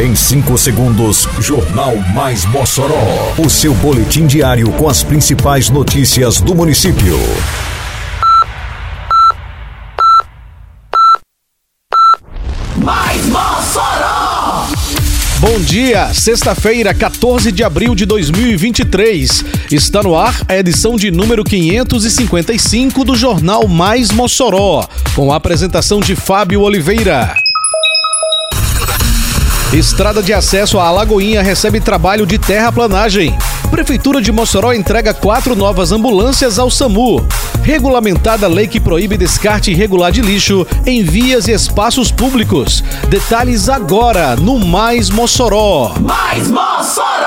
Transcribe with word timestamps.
Em 0.00 0.16
5 0.16 0.56
segundos, 0.56 1.28
Jornal 1.40 1.94
Mais 2.14 2.46
Mossoró. 2.46 3.34
O 3.36 3.50
seu 3.50 3.74
boletim 3.74 4.26
diário 4.26 4.72
com 4.72 4.88
as 4.88 5.02
principais 5.02 5.68
notícias 5.68 6.40
do 6.40 6.54
município. 6.54 7.18
Mais 12.78 13.26
Mossoró! 13.26 14.68
Bom 15.38 15.60
dia, 15.60 16.14
sexta-feira, 16.14 16.94
14 16.94 17.52
de 17.52 17.62
abril 17.62 17.94
de 17.94 18.06
2023. 18.06 19.44
Está 19.70 20.02
no 20.02 20.16
ar 20.16 20.34
a 20.48 20.56
edição 20.56 20.96
de 20.96 21.10
número 21.10 21.44
555 21.44 23.04
do 23.04 23.14
Jornal 23.14 23.68
Mais 23.68 24.10
Mossoró, 24.12 24.88
com 25.14 25.30
a 25.30 25.36
apresentação 25.36 26.00
de 26.00 26.16
Fábio 26.16 26.62
Oliveira. 26.62 27.34
Estrada 29.72 30.20
de 30.20 30.32
acesso 30.32 30.80
à 30.80 30.88
Alagoinha 30.88 31.42
recebe 31.42 31.78
trabalho 31.80 32.26
de 32.26 32.36
terraplanagem. 32.38 33.38
Prefeitura 33.70 34.20
de 34.20 34.32
Mossoró 34.32 34.72
entrega 34.72 35.14
quatro 35.14 35.54
novas 35.54 35.92
ambulâncias 35.92 36.58
ao 36.58 36.68
SAMU. 36.68 37.24
Regulamentada 37.62 38.48
lei 38.48 38.66
que 38.66 38.80
proíbe 38.80 39.16
descarte 39.16 39.70
irregular 39.70 40.10
de 40.10 40.22
lixo 40.22 40.66
em 40.84 41.04
vias 41.04 41.46
e 41.46 41.52
espaços 41.52 42.10
públicos. 42.10 42.82
Detalhes 43.08 43.68
agora 43.68 44.34
no 44.34 44.58
Mais 44.58 45.08
Mossoró. 45.08 45.94
Mais 46.00 46.48
Mossoró! 46.48 47.19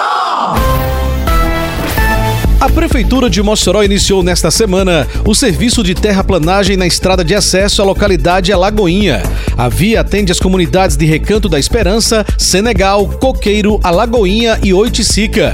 A 2.63 2.69
Prefeitura 2.69 3.29
de 3.29 3.43
Mossoró 3.43 3.83
iniciou 3.83 4.23
nesta 4.23 4.49
semana 4.49 5.05
o 5.25 5.35
serviço 5.35 5.83
de 5.83 5.93
terraplanagem 5.93 6.77
na 6.77 6.87
estrada 6.87 7.21
de 7.21 7.35
acesso 7.35 7.81
à 7.81 7.85
localidade 7.85 8.53
Alagoinha. 8.53 9.21
A 9.57 9.67
via 9.67 9.99
atende 9.99 10.31
as 10.31 10.39
comunidades 10.39 10.95
de 10.95 11.05
Recanto 11.05 11.49
da 11.49 11.59
Esperança, 11.59 12.25
Senegal, 12.37 13.05
Coqueiro, 13.19 13.81
Alagoinha 13.83 14.57
e 14.63 14.73
Oiticica. 14.73 15.53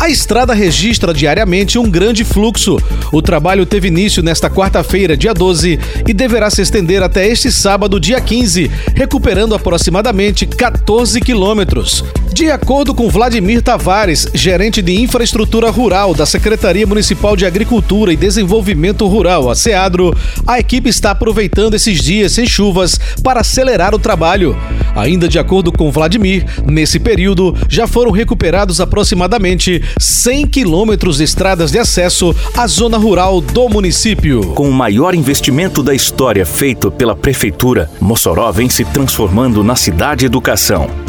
A 0.00 0.08
estrada 0.08 0.54
registra 0.54 1.12
diariamente 1.12 1.78
um 1.78 1.90
grande 1.90 2.24
fluxo. 2.24 2.78
O 3.12 3.20
trabalho 3.20 3.66
teve 3.66 3.88
início 3.88 4.22
nesta 4.22 4.48
quarta-feira, 4.48 5.14
dia 5.14 5.34
12, 5.34 5.78
e 6.08 6.14
deverá 6.14 6.48
se 6.48 6.62
estender 6.62 7.02
até 7.02 7.28
este 7.28 7.52
sábado, 7.52 8.00
dia 8.00 8.18
15, 8.18 8.70
recuperando 8.94 9.54
aproximadamente 9.54 10.46
14 10.46 11.20
quilômetros. 11.20 12.02
De 12.32 12.50
acordo 12.50 12.94
com 12.94 13.08
Vladimir 13.08 13.62
Tavares, 13.62 14.26
gerente 14.34 14.82
de 14.82 15.00
infraestrutura 15.00 15.70
rural 15.70 16.14
da 16.14 16.26
Secretaria 16.26 16.86
Municipal 16.86 17.34
de 17.34 17.46
Agricultura 17.46 18.12
e 18.12 18.16
Desenvolvimento 18.16 19.06
Rural, 19.06 19.48
a 19.48 19.54
SEADRO, 19.54 20.14
a 20.46 20.58
equipe 20.58 20.88
está 20.88 21.12
aproveitando 21.12 21.74
esses 21.74 22.00
dias 22.00 22.32
sem 22.32 22.46
chuvas 22.46 23.00
para 23.22 23.40
acelerar 23.40 23.94
o 23.94 23.98
trabalho. 23.98 24.56
Ainda 24.94 25.28
de 25.28 25.38
acordo 25.38 25.72
com 25.72 25.90
Vladimir, 25.90 26.44
nesse 26.64 26.98
período 26.98 27.56
já 27.68 27.86
foram 27.86 28.10
recuperados 28.10 28.80
aproximadamente 28.80 29.82
100 29.98 30.46
quilômetros 30.48 31.18
de 31.18 31.24
estradas 31.24 31.70
de 31.70 31.78
acesso 31.78 32.34
à 32.56 32.66
zona 32.66 32.98
rural 32.98 33.40
do 33.40 33.68
município. 33.68 34.52
Com 34.54 34.68
o 34.68 34.74
maior 34.74 35.14
investimento 35.14 35.82
da 35.82 35.94
história 35.94 36.44
feito 36.44 36.90
pela 36.90 37.16
Prefeitura, 37.16 37.90
Mossoró 38.00 38.50
vem 38.52 38.68
se 38.68 38.84
transformando 38.84 39.62
na 39.62 39.76
cidade 39.76 40.26
educação. 40.26 41.05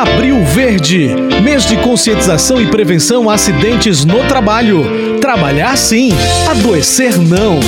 Abril 0.00 0.44
Verde, 0.44 1.08
mês 1.42 1.66
de 1.66 1.76
conscientização 1.78 2.60
e 2.60 2.68
prevenção 2.68 3.28
a 3.28 3.34
acidentes 3.34 4.04
no 4.04 4.22
trabalho. 4.28 5.18
Trabalhar 5.20 5.76
sim, 5.76 6.12
adoecer 6.48 7.18
não. 7.18 7.58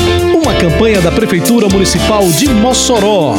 Uma 0.41 0.54
campanha 0.54 1.00
da 1.00 1.10
Prefeitura 1.10 1.68
Municipal 1.68 2.22
de 2.30 2.48
Mossoró. 2.48 3.34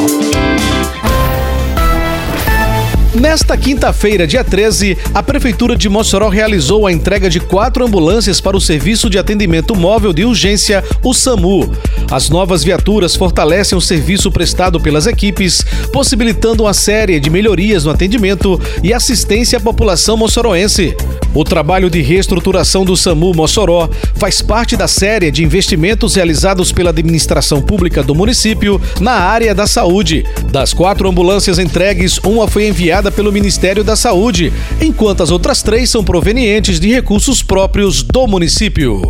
Nesta 3.14 3.58
quinta-feira, 3.58 4.26
dia 4.26 4.42
13, 4.42 4.98
a 5.14 5.22
Prefeitura 5.22 5.76
de 5.76 5.90
Mossoró 5.90 6.30
realizou 6.30 6.88
a 6.88 6.94
entrega 6.94 7.30
de 7.30 7.42
quatro 7.42 7.86
ambulâncias 7.86 8.40
para 8.40 8.56
o 8.56 8.62
Serviço 8.62 9.10
de 9.10 9.18
Atendimento 9.18 9.76
Móvel 9.76 10.14
de 10.14 10.24
Urgência, 10.24 10.82
o 11.04 11.14
SAMU. 11.14 11.76
As 12.10 12.30
novas 12.30 12.64
viaturas 12.64 13.14
fortalecem 13.14 13.78
o 13.78 13.82
serviço 13.82 14.32
prestado 14.32 14.80
pelas 14.80 15.08
equipes, 15.08 15.62
possibilitando 15.92 16.64
uma 16.64 16.74
série 16.74 17.20
de 17.20 17.30
melhorias 17.30 17.84
no 17.84 17.92
atendimento 17.92 18.58
e 18.82 18.94
assistência 18.94 19.58
à 19.58 19.62
população 19.62 20.16
moçoroense. 20.16 20.96
O 21.34 21.46
trabalho 21.46 21.90
de 21.90 22.02
reestruturação 22.02 22.84
do 22.84 22.98
SAMU 22.98 23.34
Mossoró 23.34 23.90
faz 24.16 24.42
parte 24.42 24.76
da 24.76 24.88
série 24.88 25.32
de 25.32 25.44
investimentos 25.44 26.16
realizados 26.16 26.74
pela 26.74 26.90
administração 26.90 27.62
pública 27.62 28.04
do 28.04 28.14
município 28.14 28.82
na 29.00 29.14
área 29.14 29.56
da 29.56 29.66
saúde. 29.66 30.26
Das 30.52 30.74
quatro 30.74 31.08
ambulâncias 31.08 31.58
entregues, 31.58 32.18
uma 32.18 32.50
foi 32.50 32.68
enviada 32.68 33.10
pelo 33.10 33.32
Ministério 33.32 33.82
da 33.82 33.96
Saúde, 33.96 34.52
enquanto 34.82 35.24
as 35.24 35.32
outras 35.32 35.64
três 35.64 35.90
são 35.90 36.04
provenientes 36.04 36.80
de 36.82 36.90
recursos 36.90 37.42
próprios 37.42 38.04
do 38.04 38.28
município. 38.28 39.02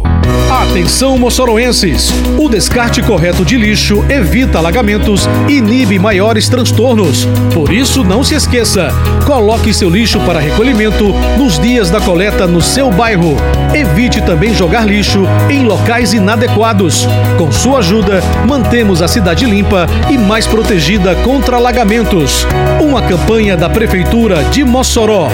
Atenção, 0.51 1.17
moçoroenses! 1.17 2.09
O 2.37 2.49
descarte 2.49 3.01
correto 3.01 3.43
de 3.43 3.57
lixo 3.57 4.03
evita 4.09 4.57
alagamentos 4.57 5.27
e 5.47 5.53
inibe 5.53 5.97
maiores 5.97 6.49
transtornos. 6.49 7.25
Por 7.53 7.71
isso, 7.71 8.03
não 8.03 8.23
se 8.23 8.35
esqueça: 8.35 8.89
coloque 9.25 9.73
seu 9.73 9.89
lixo 9.89 10.19
para 10.19 10.39
recolhimento 10.39 11.13
nos 11.37 11.57
dias 11.57 11.89
da 11.89 12.01
coleta 12.11 12.45
no 12.45 12.59
seu 12.59 12.91
bairro. 12.91 13.37
Evite 13.73 14.19
também 14.21 14.53
jogar 14.53 14.85
lixo 14.85 15.21
em 15.49 15.63
locais 15.63 16.11
inadequados. 16.11 17.07
Com 17.37 17.49
sua 17.53 17.79
ajuda, 17.79 18.21
mantemos 18.45 19.01
a 19.01 19.07
cidade 19.07 19.45
limpa 19.45 19.87
e 20.09 20.17
mais 20.17 20.45
protegida 20.45 21.15
contra 21.23 21.55
alagamentos. 21.55 22.45
Uma 22.81 23.01
campanha 23.01 23.55
da 23.55 23.69
Prefeitura 23.69 24.43
de 24.43 24.61
Mossoró. 24.65 25.29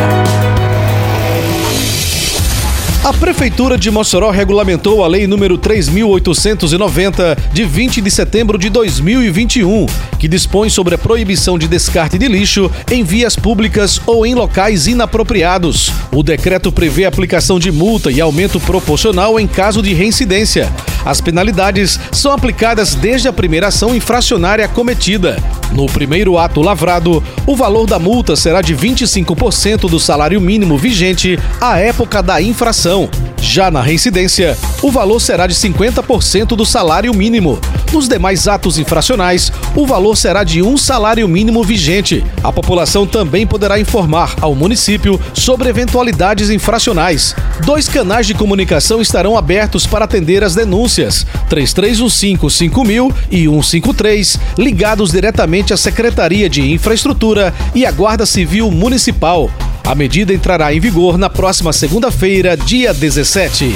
A 3.07 3.13
Prefeitura 3.13 3.77
de 3.77 3.89
Mossoró 3.89 4.29
regulamentou 4.31 5.01
a 5.01 5.07
Lei 5.07 5.27
número 5.27 5.57
3.890, 5.57 7.37
de 7.53 7.63
20 7.63 8.01
de 8.01 8.11
setembro 8.11 8.57
de 8.57 8.69
2021, 8.69 9.85
que 10.19 10.27
dispõe 10.27 10.69
sobre 10.69 10.95
a 10.95 10.97
proibição 10.97 11.57
de 11.57 11.69
descarte 11.69 12.17
de 12.17 12.27
lixo 12.27 12.69
em 12.91 13.05
vias 13.05 13.33
públicas 13.33 14.01
ou 14.05 14.25
em 14.25 14.35
locais 14.35 14.87
inapropriados. 14.87 15.89
O 16.11 16.21
decreto 16.21 16.69
prevê 16.69 17.05
a 17.05 17.07
aplicação 17.07 17.57
de 17.57 17.71
multa 17.71 18.11
e 18.11 18.19
aumento 18.19 18.59
proporcional 18.59 19.39
em 19.39 19.47
caso 19.47 19.81
de 19.81 19.93
reincidência. 19.93 20.69
As 21.07 21.21
penalidades 21.21 21.97
são 22.11 22.33
aplicadas 22.33 22.93
desde 22.93 23.29
a 23.29 23.33
primeira 23.33 23.67
ação 23.67 23.95
infracionária 23.95 24.67
cometida. 24.67 25.41
No 25.71 25.85
primeiro 25.85 26.37
ato 26.37 26.61
lavrado, 26.61 27.23
o 27.45 27.55
valor 27.55 27.87
da 27.87 27.97
multa 27.97 28.35
será 28.35 28.61
de 28.61 28.75
25% 28.75 29.89
do 29.89 30.01
salário 30.01 30.41
mínimo 30.41 30.77
vigente 30.77 31.39
à 31.61 31.79
época 31.79 32.21
da 32.21 32.41
infração. 32.41 33.09
Já 33.41 33.71
na 33.71 33.81
reincidência, 33.81 34.57
o 34.81 34.91
valor 34.91 35.19
será 35.19 35.47
de 35.47 35.53
50% 35.55 36.55
do 36.55 36.65
salário 36.65 37.13
mínimo. 37.13 37.59
Nos 37.91 38.07
demais 38.07 38.47
atos 38.47 38.77
infracionais, 38.77 39.51
o 39.75 39.85
valor 39.85 40.15
será 40.17 40.43
de 40.43 40.61
um 40.61 40.77
salário 40.77 41.27
mínimo 41.27 41.63
vigente. 41.63 42.23
A 42.43 42.51
população 42.51 43.05
também 43.05 43.47
poderá 43.47 43.79
informar 43.79 44.35
ao 44.41 44.53
município 44.53 45.19
sobre 45.33 45.69
eventualidades 45.69 46.49
infracionais. 46.49 47.35
Dois 47.63 47.87
canais 47.87 48.27
de 48.27 48.33
comunicação 48.33 49.01
estarão 49.01 49.37
abertos 49.37 49.87
para 49.87 50.05
atender 50.05 50.43
as 50.43 50.53
denúncias: 50.53 51.25
3315-5000 51.49 53.13
e 53.31 53.47
153, 53.47 54.39
ligados 54.57 55.11
diretamente 55.11 55.73
à 55.73 55.77
Secretaria 55.77 56.49
de 56.49 56.71
Infraestrutura 56.71 57.53
e 57.73 57.85
à 57.85 57.91
Guarda 57.91 58.25
Civil 58.25 58.69
Municipal. 58.71 59.49
A 59.87 59.95
medida 59.95 60.33
entrará 60.33 60.73
em 60.73 60.81
vigor 60.81 61.17
na 61.17 61.29
próxima 61.29 61.71
segunda-feira, 61.71 62.57
dia 62.57 62.93
17. 62.93 63.73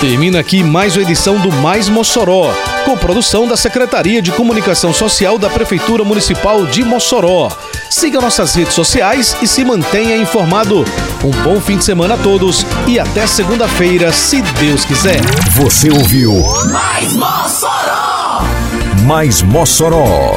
Termina 0.00 0.40
aqui 0.40 0.64
mais 0.64 0.96
uma 0.96 1.02
edição 1.02 1.38
do 1.38 1.52
Mais 1.52 1.88
Mossoró, 1.88 2.52
com 2.84 2.98
produção 2.98 3.46
da 3.46 3.56
Secretaria 3.56 4.20
de 4.20 4.32
Comunicação 4.32 4.92
Social 4.92 5.38
da 5.38 5.48
Prefeitura 5.48 6.02
Municipal 6.02 6.66
de 6.66 6.82
Mossoró. 6.82 7.56
Siga 7.88 8.20
nossas 8.20 8.56
redes 8.56 8.74
sociais 8.74 9.36
e 9.40 9.46
se 9.46 9.64
mantenha 9.64 10.16
informado. 10.16 10.84
Um 11.22 11.30
bom 11.44 11.60
fim 11.60 11.76
de 11.76 11.84
semana 11.84 12.14
a 12.14 12.18
todos 12.18 12.66
e 12.88 12.98
até 12.98 13.28
segunda-feira, 13.28 14.12
se 14.12 14.42
Deus 14.42 14.84
quiser. 14.84 15.20
Você 15.52 15.88
ouviu 15.88 16.32
Mais 16.72 17.14
Mossoró! 17.14 18.42
Mais 19.06 19.40
Mossoró, 19.42 20.36